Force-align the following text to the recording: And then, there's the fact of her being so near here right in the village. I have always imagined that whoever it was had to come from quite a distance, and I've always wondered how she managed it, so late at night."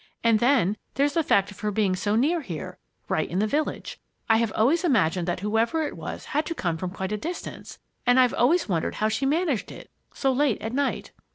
And 0.23 0.39
then, 0.39 0.77
there's 0.95 1.13
the 1.13 1.21
fact 1.21 1.51
of 1.51 1.59
her 1.59 1.69
being 1.69 1.95
so 1.95 2.15
near 2.15 2.41
here 2.41 2.79
right 3.07 3.29
in 3.29 3.37
the 3.37 3.45
village. 3.45 3.99
I 4.31 4.37
have 4.37 4.51
always 4.55 4.83
imagined 4.83 5.27
that 5.27 5.41
whoever 5.41 5.83
it 5.85 5.95
was 5.95 6.25
had 6.25 6.43
to 6.47 6.55
come 6.55 6.75
from 6.79 6.89
quite 6.89 7.11
a 7.11 7.17
distance, 7.17 7.77
and 8.03 8.19
I've 8.19 8.33
always 8.33 8.67
wondered 8.67 8.95
how 8.95 9.09
she 9.09 9.27
managed 9.27 9.71
it, 9.71 9.91
so 10.11 10.31
late 10.31 10.59
at 10.59 10.73
night." 10.73 11.11